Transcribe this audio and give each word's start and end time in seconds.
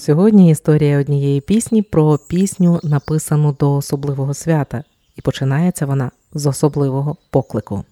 Сьогодні 0.00 0.50
історія 0.50 1.00
однієї 1.00 1.40
пісні 1.40 1.82
про 1.82 2.18
пісню, 2.28 2.80
написану 2.82 3.56
до 3.60 3.74
особливого 3.74 4.34
свята, 4.34 4.84
і 5.16 5.20
починається 5.20 5.86
вона 5.86 6.10
з 6.34 6.46
особливого 6.46 7.16
поклику. 7.30 7.84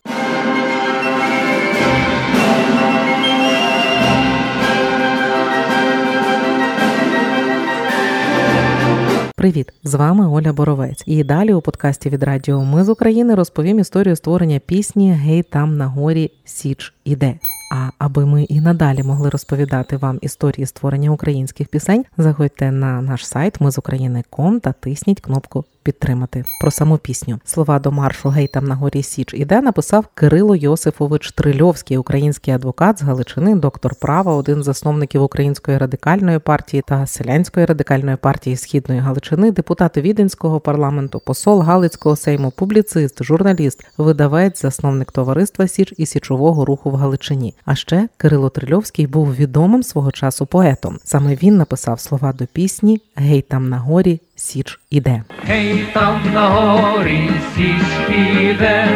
Привіт! 9.36 9.72
З 9.84 9.95
вами 9.95 10.29
Оля 10.29 10.52
Боровець. 10.52 11.02
І 11.06 11.25
далі 11.25 11.54
у 11.54 11.61
подкасті 11.61 12.09
від 12.09 12.22
Радіо 12.22 12.64
Ми 12.64 12.84
з 12.84 12.88
України 12.88 13.34
розповім 13.34 13.79
історію 13.79 14.16
створення 14.16 14.59
пісні 14.59 15.12
Гей 15.12 15.43
там 15.43 15.77
на 15.77 15.86
горі 15.86 16.30
Січ 16.45 16.95
іде. 17.09 17.38
А 17.70 17.90
аби 17.98 18.27
ми 18.27 18.43
і 18.43 18.61
надалі 18.61 19.02
могли 19.02 19.30
розповідати 19.30 19.96
вам 19.96 20.18
історії 20.22 20.66
створення 20.66 21.11
українських 21.11 21.68
пісень, 21.68 22.04
заходьте 22.18 22.70
на 22.70 23.02
наш 23.02 23.27
сайт 23.27 23.60
ми 23.60 23.70
з 23.70 23.78
України.ком 23.78 24.60
та 24.60 24.73
тисніть 24.73 25.20
кнопку 25.20 25.64
підтримати 25.88 26.45
про 26.60 26.70
саму 26.70 26.98
пісню. 26.98 27.41
Слова 27.45 27.78
до 27.78 27.92
маршу 27.92 28.28
Гей 28.28 28.47
там 28.47 28.64
на 28.64 28.74
горі 28.74 29.02
Січ 29.02 29.34
іде 29.34 29.60
написав 29.60 30.06
Кирило 30.14 30.56
Йосифович 30.56 31.33
Трильовський, 31.33 31.98
український 31.98 32.55
адвокат 32.55 32.98
з 32.98 33.02
Галичини, 33.02 33.55
доктор 33.55 33.95
права, 33.95 34.34
один 34.34 34.62
з 34.62 34.64
засновників 34.64 35.22
Української 35.22 35.78
радикальної 35.78 36.38
партії 36.38 36.83
та 36.86 37.06
селянської 37.06 37.66
радикальної 37.66 38.16
партії 38.16 38.56
Східної 38.56 39.00
Галичини, 39.00 39.52
депутат 39.52 39.97
Віденського 39.97 40.61
парламенту, 40.61 41.20
посол 41.25 41.61
Галицького 41.61 42.16
сейму, 42.16 42.50
публіцист, 42.50 43.25
журналіст, 43.25 43.84
видавець, 43.98 44.62
засновник 44.62 45.12
товариства 45.12 45.69
Січ 45.69 45.95
і 45.97 46.06
січового 46.06 46.64
руху 46.64 46.91
в 46.91 46.95
Галичині. 46.98 47.55
А 47.65 47.75
ще 47.75 48.09
Кирило 48.16 48.51
Трильовський 48.51 49.06
був 49.06 49.34
відомим 49.34 49.83
свого 49.83 50.12
часу 50.12 50.47
поетом. 50.47 50.98
Саме 51.05 51.34
він 51.34 51.56
написав 51.56 52.01
слова 52.01 52.33
до 52.33 52.47
пісні 52.47 53.01
Гей 53.16 53.43
там 53.43 53.69
на 53.69 53.79
горі 53.79 54.20
Січ 54.37 54.80
іде. 54.91 55.23
Гей, 55.45 55.84
там 55.95 56.20
на 56.34 56.48
горі 56.48 57.31
січ 57.55 57.87
іде, 58.09 58.89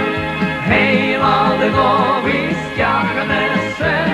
гей, 0.67 1.19
малиновий 1.19 2.57
стяг 2.65 3.07
несе, 3.29 4.07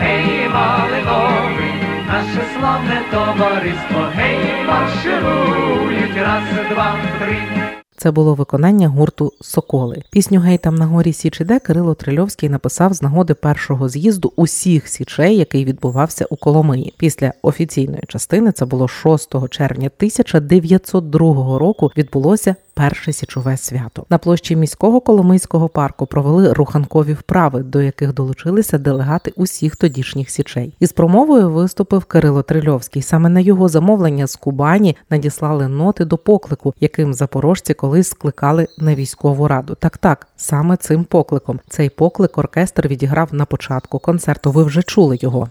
гей, 0.00 0.48
малиновий, 0.48 1.74
наше 2.06 2.42
славне 2.54 3.02
товариство, 3.10 4.12
гей, 4.14 4.66
марширують, 4.66 6.16
раз, 6.16 6.68
два, 6.70 6.96
три. 7.18 7.75
Це 8.06 8.12
було 8.12 8.34
виконання 8.34 8.88
гурту 8.88 9.32
Соколи. 9.40 10.02
Пісню 10.10 10.40
Гей 10.40 10.58
там 10.58 10.74
на 10.74 10.86
горі 10.86 11.12
Січіде 11.12 11.58
Кирило 11.58 11.94
Трильовський 11.94 12.48
написав 12.48 12.92
з 12.92 13.02
нагоди 13.02 13.34
першого 13.34 13.88
з'їзду 13.88 14.32
усіх 14.36 14.88
січей, 14.88 15.36
який 15.36 15.64
відбувався 15.64 16.26
у 16.30 16.36
Коломиї. 16.36 16.94
Після 16.96 17.32
офіційної 17.42 18.02
частини 18.08 18.52
це 18.52 18.64
було 18.64 18.88
6 18.88 19.48
червня 19.50 19.90
1902 19.96 21.58
року. 21.58 21.90
Відбулося 21.96 22.56
перше 22.76 23.12
січове 23.12 23.56
свято. 23.56 24.06
На 24.10 24.18
площі 24.18 24.56
міського 24.56 25.00
Коломийського 25.00 25.68
парку 25.68 26.06
провели 26.06 26.52
руханкові 26.52 27.12
вправи, 27.12 27.62
до 27.62 27.82
яких 27.82 28.14
долучилися 28.14 28.78
делегати 28.78 29.32
усіх 29.36 29.76
тодішніх 29.76 30.30
січей. 30.30 30.74
Із 30.80 30.92
промовою 30.92 31.50
виступив 31.50 32.04
Кирило 32.04 32.42
Трильовський. 32.42 33.02
Саме 33.02 33.28
на 33.28 33.40
його 33.40 33.68
замовлення 33.68 34.26
з 34.26 34.36
Кубані 34.36 34.96
надіслали 35.10 35.68
ноти 35.68 36.04
до 36.04 36.18
поклику, 36.18 36.74
яким 36.80 37.14
запорожці 37.14 37.74
колись 37.74 38.08
скликали 38.08 38.66
на 38.78 38.94
військову 38.94 39.48
раду. 39.48 39.76
Так, 39.80 39.98
так, 39.98 40.26
саме 40.36 40.76
цим 40.76 41.04
покликом. 41.04 41.60
Цей 41.68 41.90
поклик 41.90 42.38
оркестр 42.38 42.88
відіграв 42.88 43.34
на 43.34 43.44
початку 43.44 43.98
концерту. 43.98 44.50
Ви 44.50 44.64
вже 44.64 44.82
чули 44.82 45.18
його. 45.20 45.48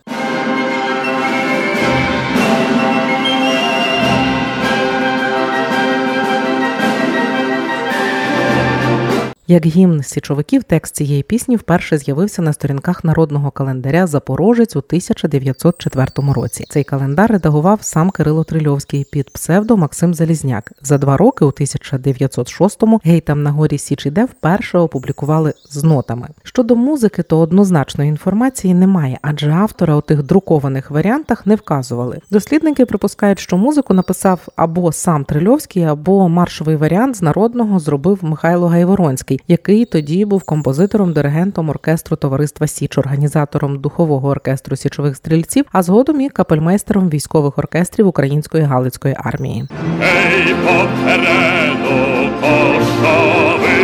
Як 9.47 9.65
гімн 9.65 10.03
січовиків, 10.03 10.63
текст 10.63 10.95
цієї 10.95 11.23
пісні 11.23 11.55
вперше 11.55 11.97
з'явився 11.97 12.41
на 12.41 12.53
сторінках 12.53 13.03
народного 13.03 13.51
календаря 13.51 14.07
Запорожець 14.07 14.75
у 14.75 14.79
1904 14.79 16.07
році. 16.17 16.65
Цей 16.69 16.83
календар 16.83 17.31
редагував 17.31 17.79
сам 17.81 18.09
Кирило 18.09 18.43
Трильовський 18.43 19.05
під 19.11 19.29
псевдо 19.29 19.77
Максим 19.77 20.13
Залізняк. 20.13 20.71
За 20.81 20.97
два 20.97 21.17
роки, 21.17 21.45
у 21.45 21.47
1906-му, 21.47 23.01
гей 23.03 23.21
там 23.21 23.43
на 23.43 23.51
горі 23.51 23.77
Січ 23.77 24.05
іде 24.05 24.25
вперше 24.25 24.77
опублікували 24.77 25.53
з 25.69 25.83
нотами. 25.83 26.27
Щодо 26.43 26.75
музики, 26.75 27.23
то 27.23 27.39
однозначної 27.39 28.09
інформації 28.09 28.73
немає, 28.73 29.19
адже 29.21 29.51
автора 29.51 29.95
у 29.95 30.01
тих 30.01 30.23
друкованих 30.23 30.91
варіантах 30.91 31.45
не 31.45 31.55
вказували. 31.55 32.19
Дослідники 32.31 32.85
припускають, 32.85 33.39
що 33.39 33.57
музику 33.57 33.93
написав 33.93 34.47
або 34.55 34.91
сам 34.91 35.25
Трильовський, 35.25 35.83
або 35.83 36.29
маршовий 36.29 36.75
варіант 36.75 37.15
з 37.15 37.21
народного 37.21 37.79
зробив 37.79 38.19
Михайло 38.21 38.67
Гайворонський. 38.67 39.34
Який 39.47 39.85
тоді 39.85 40.25
був 40.25 40.43
композитором, 40.43 41.13
диригентом 41.13 41.69
оркестру 41.69 42.17
товариства 42.17 42.67
Січ, 42.67 42.97
організатором 42.97 43.79
духового 43.79 44.29
оркестру 44.29 44.75
січових 44.75 45.15
стрільців, 45.15 45.65
а 45.71 45.83
згодом 45.83 46.21
і 46.21 46.29
капельмейстером 46.29 47.09
військових 47.09 47.57
оркестрів 47.57 48.07
Української 48.07 48.63
Галицької 48.63 49.15
армії. 49.23 49.67
Ей, 50.01 50.55
попереду 50.65 52.29
кошовий, 52.41 53.75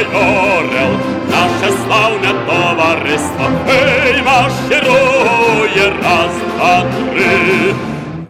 як 0.00 0.14
орел, 0.14 0.92
наше 1.30 1.72
славне 1.84 2.32
товариство, 2.46 3.46
ей, 3.68 4.22
марширує 4.22 5.92
раз, 6.02 6.30
два, 6.56 6.84
три. 7.12 7.74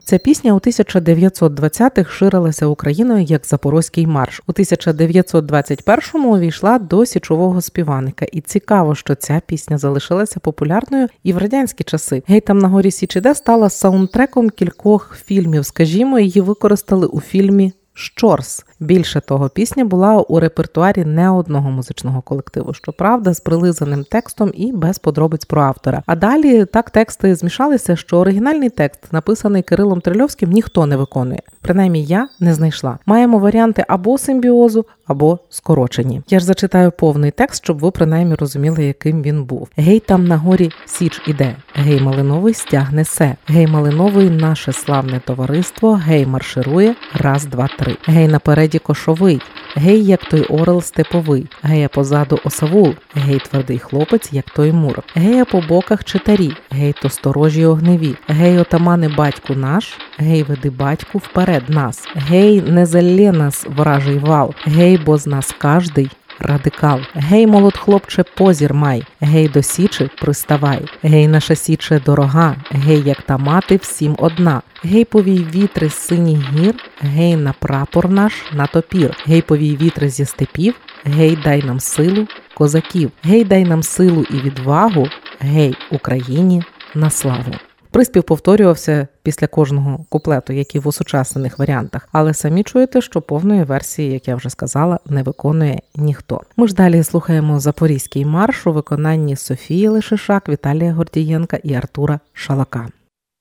Ця 0.04 0.18
пісня 0.18 0.54
у 0.54 0.58
1920-х 0.58 2.12
ширилася 2.12 2.66
Україною 2.66 3.22
як 3.22 3.46
Запорозький 3.46 4.06
марш. 4.06 4.42
У 4.46 4.52
1921-му 4.52 6.34
увійшла 6.34 6.78
до 6.78 7.06
січового 7.06 7.60
співаника. 7.60 8.26
І 8.32 8.40
цікаво, 8.40 8.94
що 8.94 9.14
ця 9.14 9.40
пісня 9.46 9.78
залишилася 9.78 10.40
популярною 10.40 11.08
і 11.22 11.32
в 11.32 11.38
радянські 11.38 11.84
часи. 11.84 12.22
Гей 12.26 12.40
там 12.40 12.58
на 12.58 12.68
горі 12.68 12.90
Січіде 12.90 13.34
стала 13.34 13.70
саундтреком 13.70 14.50
кількох 14.50 15.16
фільмів. 15.24 15.66
Скажімо, 15.66 16.18
її 16.18 16.40
використали 16.40 17.06
у 17.06 17.20
фільмі. 17.20 17.72
Щорс 17.94 18.64
більше 18.82 19.20
того, 19.20 19.48
пісня 19.48 19.84
була 19.84 20.16
у 20.16 20.40
репертуарі 20.40 21.04
не 21.04 21.30
одного 21.30 21.70
музичного 21.70 22.20
колективу, 22.22 22.74
щоправда, 22.74 23.34
з 23.34 23.40
прилизаним 23.40 24.04
текстом 24.04 24.52
і 24.54 24.72
без 24.72 24.98
подробиць 24.98 25.44
про 25.44 25.62
автора. 25.62 26.02
А 26.06 26.16
далі 26.16 26.64
так 26.64 26.90
тексти 26.90 27.34
змішалися, 27.34 27.96
що 27.96 28.18
оригінальний 28.18 28.70
текст, 28.70 29.12
написаний 29.12 29.62
Кирилом 29.62 30.00
Трильовським, 30.00 30.50
ніхто 30.50 30.86
не 30.86 30.96
виконує. 30.96 31.42
Принаймні, 31.60 32.04
я 32.04 32.28
не 32.40 32.54
знайшла. 32.54 32.98
Маємо 33.06 33.38
варіанти 33.38 33.84
або 33.88 34.18
симбіозу, 34.18 34.86
або 35.06 35.38
скорочені. 35.48 36.22
Я 36.28 36.38
ж 36.38 36.44
зачитаю 36.44 36.92
повний 36.92 37.30
текст, 37.30 37.64
щоб 37.64 37.78
ви 37.78 37.90
принаймні 37.90 38.34
розуміли, 38.34 38.84
яким 38.84 39.22
він 39.22 39.44
був. 39.44 39.68
Гей, 39.76 40.00
там 40.00 40.24
на 40.24 40.36
горі 40.36 40.70
січ 40.86 41.22
іде. 41.26 41.56
Гей, 41.74 42.00
малиновий 42.00 42.54
стяг 42.54 42.92
несе. 42.92 43.36
Гей, 43.46 43.66
малиновий, 43.66 44.30
наше 44.30 44.72
славне 44.72 45.20
товариство. 45.26 45.92
Гей, 45.92 46.26
марширує. 46.26 46.94
Раз, 47.14 47.44
два, 47.44 47.68
три. 47.78 47.96
Гей, 48.06 48.28
напереді 48.72 48.78
кошовий. 48.78 49.40
Гей, 49.76 50.04
як 50.04 50.24
той 50.24 50.42
орел 50.42 50.82
степовий. 50.82 51.46
Гея 51.62 51.88
позаду 51.88 52.38
осавул. 52.44 52.94
Гей, 53.14 53.38
твердий 53.38 53.78
хлопець, 53.78 54.32
як 54.32 54.44
той 54.50 54.72
мур. 54.72 55.02
Гея 55.14 55.44
по 55.44 55.60
боках 55.60 56.04
читарі. 56.04 56.52
Гей, 56.70 56.94
то 57.02 57.08
сторожі 57.08 57.66
огневі. 57.66 58.16
Гей, 58.28 58.58
отамани 58.58 59.08
батьку 59.08 59.54
наш. 59.54 59.98
Гей, 60.18 60.42
веди 60.42 60.70
батьку 60.70 61.18
вперед 61.18 61.62
нас. 61.68 62.08
Гей, 62.14 62.60
не 62.60 62.86
залє 62.86 63.32
нас 63.32 63.66
вражий 63.76 64.18
вал. 64.18 64.54
Гей, 64.66 64.98
бо 64.98 65.18
з 65.18 65.26
нас 65.26 65.54
каждий 65.58 66.10
радикал. 66.42 67.00
Гей, 67.14 67.46
молод 67.46 67.76
хлопче, 67.76 68.24
позір 68.36 68.74
май, 68.74 69.04
гей, 69.20 69.48
до 69.48 69.62
січі 69.62 70.10
приставай, 70.20 70.80
гей, 71.02 71.28
наша 71.28 71.54
січе 71.54 72.00
дорога, 72.06 72.56
гей, 72.70 73.02
як 73.06 73.22
та 73.22 73.38
мати 73.38 73.76
всім 73.76 74.16
одна. 74.18 74.62
Гей, 74.84 75.04
повій 75.04 75.46
вітри 75.54 75.88
з 75.88 75.94
синіх 75.94 76.52
гір, 76.52 76.74
гей, 77.00 77.36
на 77.36 77.52
прапор 77.52 78.10
наш, 78.10 78.32
на 78.52 78.66
топір, 78.66 79.16
гей, 79.26 79.42
повій 79.42 79.76
вітри 79.76 80.08
зі 80.08 80.24
степів, 80.24 80.74
гей, 81.04 81.38
дай 81.44 81.62
нам 81.62 81.80
силу 81.80 82.26
козаків, 82.54 83.10
гей, 83.22 83.44
дай 83.44 83.64
нам 83.64 83.82
силу 83.82 84.24
і 84.30 84.34
відвагу, 84.34 85.08
гей, 85.40 85.76
Україні 85.90 86.62
на 86.94 87.10
славу. 87.10 87.52
Приспів 87.92 88.24
повторювався 88.24 89.08
після 89.22 89.46
кожного 89.46 90.04
куплету, 90.08 90.52
як 90.52 90.74
і 90.74 90.78
в 90.78 90.88
осучаснених 90.88 91.58
варіантах, 91.58 92.08
але 92.12 92.34
самі 92.34 92.62
чуєте, 92.62 93.00
що 93.00 93.20
повної 93.20 93.62
версії, 93.62 94.12
як 94.12 94.28
я 94.28 94.36
вже 94.36 94.50
сказала, 94.50 94.98
не 95.06 95.22
виконує 95.22 95.80
ніхто. 95.94 96.40
Ми 96.56 96.68
ж 96.68 96.74
далі 96.74 97.02
слухаємо 97.02 97.60
Запорізький 97.60 98.24
марш 98.24 98.66
у 98.66 98.72
виконанні 98.72 99.36
Софії 99.36 99.88
Лишишак, 99.88 100.48
Віталія 100.48 100.92
Гордієнка 100.92 101.58
і 101.62 101.74
Артура 101.74 102.20
Шалака. 102.32 102.88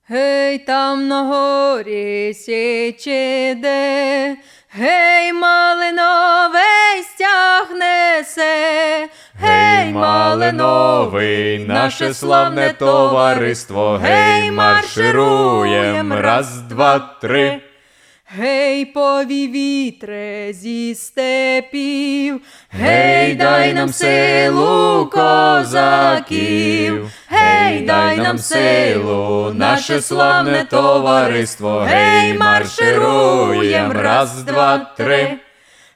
Гей, 0.07 0.59
там 0.59 1.07
на 1.07 1.23
горі 1.23 2.33
січе 2.33 3.57
де, 3.61 4.35
гей, 4.69 5.33
малиновий 5.33 7.03
стяг 7.13 7.71
несе, 7.71 9.07
гей, 9.41 9.50
малиновий, 9.91 11.59
наше 11.59 12.13
славне 12.13 12.73
товариство, 12.79 13.97
гей, 14.03 14.51
маршируєм, 14.51 16.13
раз, 16.13 16.61
два, 16.61 16.99
три. 17.21 17.61
Гей, 18.37 18.85
повій 18.85 19.47
вітре 19.47 20.53
зі 20.53 20.95
степів, 20.95 22.41
гей, 22.69 23.35
дай 23.35 23.73
нам 23.73 23.89
силу 23.93 25.09
козаків, 25.11 26.31
гей, 27.27 27.81
дай 27.81 28.17
нам 28.17 28.37
силу, 28.37 29.51
наше 29.53 30.01
славне 30.01 30.65
товариство, 30.69 31.79
гей, 31.79 32.33
маршируєм, 32.33 33.91
раз, 33.91 34.43
два, 34.43 34.77
три. 34.97 35.37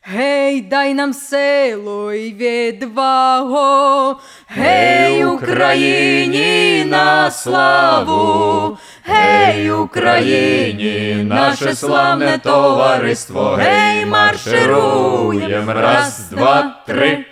Гей, 0.07 0.61
дай 0.61 0.93
нам 0.93 1.13
силу 1.13 2.11
й 2.11 2.33
відвагу, 2.33 4.19
гей, 4.47 5.25
Україні 5.25 6.85
на 6.85 7.31
славу, 7.31 8.77
гей, 9.03 9.71
Україні, 9.71 11.23
наше 11.23 11.75
славне 11.75 12.37
товариство, 12.37 13.59
гей, 13.59 14.05
маршируєм, 14.05 15.69
раз, 15.69 16.29
два, 16.29 16.83
три. 16.87 17.25